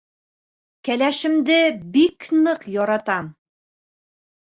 [0.87, 1.57] Кәләшемде
[1.97, 3.29] бик ныҡ яратам.